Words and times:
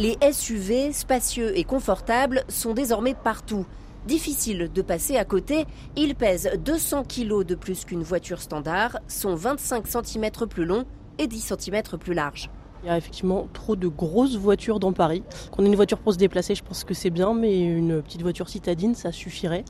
Les 0.00 0.16
SUV, 0.32 0.94
spacieux 0.94 1.58
et 1.58 1.64
confortables, 1.64 2.42
sont 2.48 2.72
désormais 2.72 3.12
partout. 3.12 3.66
Difficile 4.06 4.70
de 4.74 4.80
passer 4.80 5.18
à 5.18 5.26
côté, 5.26 5.66
ils 5.94 6.14
pèsent 6.14 6.50
200 6.64 7.04
kg 7.04 7.44
de 7.44 7.54
plus 7.54 7.84
qu'une 7.84 8.02
voiture 8.02 8.40
standard, 8.40 8.98
sont 9.08 9.34
25 9.34 9.86
cm 9.86 10.30
plus 10.48 10.64
longs 10.64 10.86
et 11.18 11.26
10 11.26 11.52
cm 11.58 11.82
plus 12.00 12.14
larges. 12.14 12.48
Il 12.82 12.86
y 12.86 12.90
a 12.90 12.96
effectivement 12.96 13.46
trop 13.52 13.76
de 13.76 13.88
grosses 13.88 14.38
voitures 14.38 14.80
dans 14.80 14.94
Paris. 14.94 15.22
Qu'on 15.52 15.64
ait 15.64 15.68
une 15.68 15.76
voiture 15.76 15.98
pour 15.98 16.14
se 16.14 16.18
déplacer, 16.18 16.54
je 16.54 16.64
pense 16.64 16.82
que 16.82 16.94
c'est 16.94 17.10
bien, 17.10 17.34
mais 17.34 17.60
une 17.60 18.00
petite 18.00 18.22
voiture 18.22 18.48
citadine, 18.48 18.94
ça 18.94 19.12
suffirait. 19.12 19.66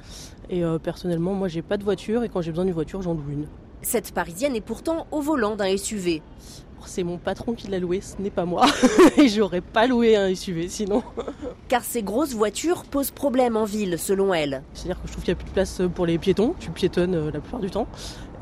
Et 0.49 0.62
euh, 0.62 0.79
personnellement, 0.79 1.35
moi, 1.35 1.49
j'ai 1.49 1.62
pas 1.62 1.77
de 1.77 1.83
voiture 1.83 2.23
et 2.23 2.29
quand 2.29 2.41
j'ai 2.41 2.53
besoin 2.53 2.67
d'une 2.67 2.75
voiture, 2.75 3.03
j'en 3.03 3.15
loue 3.15 3.31
une. 3.33 3.47
Cette 3.83 4.12
parisienne 4.12 4.55
est 4.55 4.61
pourtant 4.61 5.07
au 5.11 5.21
volant 5.21 5.57
d'un 5.57 5.77
SUV. 5.77 6.23
C'est 6.87 7.03
mon 7.03 7.19
patron 7.19 7.55
qui 7.55 7.69
l'a 7.69 7.79
loué, 7.79 8.01
ce 8.01 8.21
n'est 8.21 8.30
pas 8.30 8.45
moi. 8.45 8.67
et 9.17 9.29
j'aurais 9.29 9.61
pas 9.61 9.87
loué 9.87 10.17
un 10.17 10.35
SUV 10.35 10.69
sinon. 10.69 11.03
Car 11.69 11.85
ces 11.85 12.02
grosses 12.02 12.35
voitures 12.35 12.85
posent 12.85 13.11
problème 13.11 13.57
en 13.57 13.65
ville, 13.65 13.98
selon 13.98 14.35
elle. 14.35 14.62
C'est-à-dire 14.74 15.01
que 15.01 15.09
je 15.09 15.12
trouve 15.12 15.24
qu'il 15.24 15.35
n'y 15.35 15.38
a 15.38 15.43
plus 15.43 15.48
de 15.48 15.55
place 15.55 15.83
pour 15.95 16.07
les 16.07 16.19
piétons. 16.19 16.55
Tu 16.59 16.71
piétonnes 16.71 17.15
euh, 17.15 17.30
la 17.30 17.41
plupart 17.41 17.61
du 17.61 17.71
temps. 17.71 17.87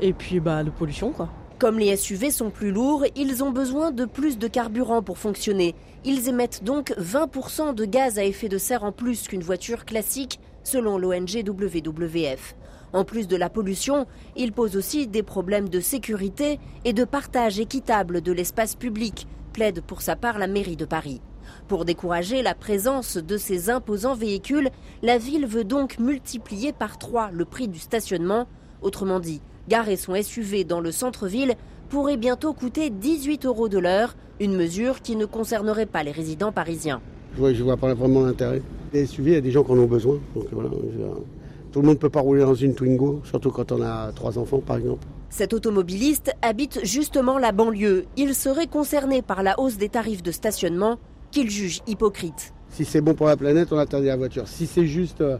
Et 0.01 0.13
puis, 0.13 0.39
bah, 0.39 0.63
de 0.63 0.69
pollution, 0.69 1.11
quoi. 1.11 1.29
Comme 1.59 1.77
les 1.77 1.95
SUV 1.97 2.31
sont 2.31 2.51
plus 2.51 2.71
lourds, 2.71 3.03
ils 3.17 3.43
ont 3.43 3.51
besoin 3.51 3.91
de 3.91 4.05
plus 4.05 4.37
de 4.37 4.47
carburant 4.47 5.01
pour 5.01 5.17
fonctionner. 5.17 5.75
Ils 6.05 6.29
émettent 6.29 6.63
donc 6.63 6.93
20% 6.97 7.75
de 7.75 7.83
gaz 7.83 8.17
à 8.17 8.23
effet 8.23 8.47
de 8.47 8.57
serre 8.57 8.85
en 8.85 8.93
plus 8.93 9.27
qu'une 9.27 9.43
voiture 9.43 9.83
classique, 9.83 10.39
selon 10.69 10.97
l'ONG 10.97 11.43
WWF. 11.47 12.55
En 12.93 13.03
plus 13.03 13.27
de 13.27 13.35
la 13.35 13.49
pollution, 13.49 14.05
ils 14.35 14.51
posent 14.51 14.75
aussi 14.75 15.07
des 15.07 15.23
problèmes 15.23 15.69
de 15.69 15.79
sécurité 15.79 16.59
et 16.85 16.93
de 16.93 17.03
partage 17.03 17.59
équitable 17.59 18.21
de 18.21 18.31
l'espace 18.31 18.75
public, 18.75 19.27
plaide 19.53 19.81
pour 19.81 20.01
sa 20.01 20.15
part 20.15 20.39
la 20.39 20.47
mairie 20.47 20.75
de 20.75 20.85
Paris. 20.85 21.21
Pour 21.67 21.85
décourager 21.85 22.43
la 22.43 22.53
présence 22.53 23.17
de 23.17 23.37
ces 23.37 23.69
imposants 23.69 24.15
véhicules, 24.15 24.69
la 25.01 25.17
ville 25.17 25.47
veut 25.47 25.63
donc 25.63 25.97
multiplier 25.97 26.71
par 26.71 26.99
trois 26.99 27.31
le 27.31 27.45
prix 27.45 27.67
du 27.67 27.79
stationnement. 27.79 28.47
Autrement 28.81 29.19
dit, 29.19 29.41
garer 29.67 29.97
son 29.97 30.15
SUV 30.21 30.63
dans 30.63 30.79
le 30.81 30.91
centre-ville 30.91 31.55
pourrait 31.89 32.17
bientôt 32.17 32.53
coûter 32.53 32.91
18 32.91 33.45
euros 33.45 33.69
de 33.69 33.79
l'heure, 33.79 34.15
une 34.39 34.55
mesure 34.55 35.01
qui 35.01 35.15
ne 35.15 35.25
concernerait 35.25 35.87
pas 35.87 36.03
les 36.03 36.11
résidents 36.11 36.51
parisiens. 36.51 37.01
Je 37.37 37.63
vois 37.63 37.77
pas 37.77 37.93
vraiment 37.95 38.21
l'intérêt. 38.21 38.61
SUV, 38.93 39.31
il 39.31 39.33
y 39.33 39.37
a 39.37 39.41
des 39.41 39.51
gens 39.51 39.63
qui 39.63 39.71
en 39.71 39.77
ont 39.77 39.85
besoin. 39.85 40.17
tout 40.33 41.81
le 41.81 41.85
monde 41.85 41.95
ne 41.95 41.99
peut 41.99 42.09
pas 42.09 42.21
rouler 42.21 42.41
dans 42.41 42.55
une 42.55 42.73
Twingo, 42.73 43.21
surtout 43.23 43.51
quand 43.51 43.71
on 43.71 43.81
a 43.81 44.11
trois 44.13 44.37
enfants 44.37 44.59
par 44.59 44.77
exemple. 44.77 45.05
Cet 45.29 45.53
automobiliste 45.53 46.31
habite 46.41 46.79
justement 46.83 47.37
la 47.37 47.51
banlieue. 47.51 48.05
Il 48.17 48.33
serait 48.33 48.67
concerné 48.67 49.21
par 49.21 49.43
la 49.43 49.59
hausse 49.59 49.77
des 49.77 49.89
tarifs 49.89 50.23
de 50.23 50.31
stationnement 50.31 50.97
qu'il 51.31 51.49
juge 51.49 51.81
hypocrite. 51.87 52.53
Si 52.69 52.85
c'est 52.85 53.01
bon 53.01 53.13
pour 53.13 53.27
la 53.27 53.37
planète, 53.37 53.71
on 53.71 53.77
interdit 53.77 54.07
la 54.07 54.17
voiture. 54.17 54.47
Si 54.47 54.65
c'est 54.65 54.85
juste 54.85 55.21
euh, 55.21 55.37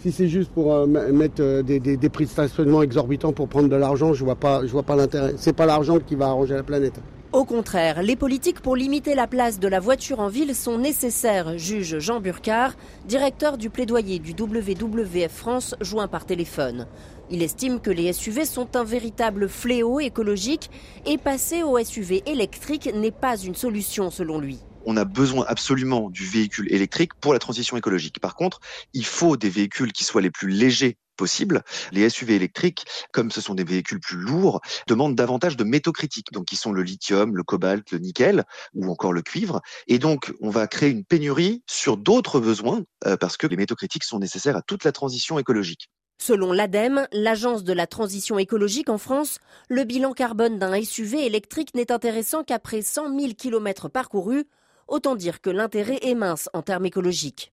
si 0.00 0.12
c'est 0.12 0.28
juste 0.28 0.50
pour 0.50 0.74
euh, 0.74 0.86
mettre 0.86 1.42
euh, 1.42 1.62
des, 1.62 2.08
prix 2.08 2.24
de 2.24 2.30
stationnement 2.30 2.82
exorbitants 2.82 3.32
pour 3.32 3.48
prendre 3.48 3.68
de 3.68 3.76
l'argent, 3.76 4.14
je 4.14 4.24
vois 4.24 4.36
pas, 4.36 4.62
je 4.66 4.72
vois 4.72 4.82
pas 4.82 4.96
l'intérêt. 4.96 5.34
C'est 5.36 5.52
pas 5.52 5.66
l'argent 5.66 5.98
qui 5.98 6.14
va 6.14 6.28
arranger 6.28 6.54
la 6.54 6.62
planète. 6.62 7.00
Au 7.32 7.44
contraire, 7.44 8.02
les 8.02 8.16
politiques 8.16 8.58
pour 8.58 8.74
limiter 8.74 9.14
la 9.14 9.28
place 9.28 9.60
de 9.60 9.68
la 9.68 9.78
voiture 9.78 10.18
en 10.18 10.26
ville 10.26 10.52
sont 10.52 10.78
nécessaires, 10.78 11.56
juge 11.58 12.00
Jean 12.00 12.20
Burcard, 12.20 12.74
directeur 13.04 13.56
du 13.56 13.70
plaidoyer 13.70 14.18
du 14.18 14.32
WWF 14.32 15.30
France, 15.30 15.76
joint 15.80 16.08
par 16.08 16.26
téléphone. 16.26 16.88
Il 17.30 17.44
estime 17.44 17.78
que 17.78 17.90
les 17.92 18.12
SUV 18.12 18.44
sont 18.44 18.74
un 18.74 18.82
véritable 18.82 19.48
fléau 19.48 20.00
écologique 20.00 20.72
et 21.06 21.18
passer 21.18 21.62
au 21.62 21.78
SUV 21.78 22.24
électrique 22.26 22.90
n'est 22.92 23.12
pas 23.12 23.36
une 23.36 23.54
solution 23.54 24.10
selon 24.10 24.40
lui 24.40 24.58
on 24.86 24.96
a 24.96 25.04
besoin 25.04 25.44
absolument 25.46 26.08
du 26.08 26.24
véhicule 26.24 26.72
électrique 26.72 27.12
pour 27.20 27.34
la 27.34 27.38
transition 27.38 27.76
écologique. 27.76 28.18
Par 28.18 28.34
contre, 28.34 28.60
il 28.94 29.04
faut 29.04 29.36
des 29.36 29.50
véhicules 29.50 29.92
qui 29.92 30.04
soient 30.04 30.22
les 30.22 30.30
plus 30.30 30.48
légers 30.48 30.96
Les 31.92 32.08
SUV 32.08 32.34
électriques, 32.34 32.84
comme 33.12 33.30
ce 33.30 33.40
sont 33.40 33.54
des 33.54 33.64
véhicules 33.64 34.00
plus 34.00 34.16
lourds, 34.16 34.60
demandent 34.86 35.14
davantage 35.14 35.56
de 35.56 35.64
métaux 35.64 35.92
critiques, 35.92 36.32
donc 36.32 36.46
qui 36.46 36.56
sont 36.56 36.72
le 36.72 36.82
lithium, 36.82 37.36
le 37.36 37.42
cobalt, 37.42 37.90
le 37.92 37.98
nickel 37.98 38.44
ou 38.74 38.90
encore 38.90 39.12
le 39.12 39.22
cuivre. 39.22 39.60
Et 39.86 39.98
donc, 39.98 40.32
on 40.40 40.50
va 40.50 40.66
créer 40.66 40.90
une 40.90 41.04
pénurie 41.04 41.62
sur 41.66 41.96
d'autres 41.96 42.40
besoins 42.40 42.82
euh, 43.06 43.16
parce 43.16 43.36
que 43.36 43.46
les 43.46 43.56
métaux 43.56 43.76
critiques 43.76 44.04
sont 44.04 44.18
nécessaires 44.18 44.56
à 44.56 44.62
toute 44.62 44.84
la 44.84 44.92
transition 44.92 45.38
écologique. 45.38 45.90
Selon 46.18 46.52
l'ADEME, 46.52 47.06
l'agence 47.12 47.64
de 47.64 47.72
la 47.72 47.86
transition 47.86 48.38
écologique 48.38 48.90
en 48.90 48.98
France, 48.98 49.38
le 49.68 49.84
bilan 49.84 50.12
carbone 50.12 50.58
d'un 50.58 50.82
SUV 50.82 51.24
électrique 51.24 51.74
n'est 51.74 51.90
intéressant 51.90 52.44
qu'après 52.44 52.82
100 52.82 53.18
000 53.18 53.32
km 53.38 53.88
parcourus, 53.88 54.44
Autant 54.90 55.14
dire 55.14 55.40
que 55.40 55.50
l'intérêt 55.50 56.00
est 56.02 56.16
mince 56.16 56.50
en 56.52 56.62
termes 56.62 56.84
écologiques. 56.84 57.48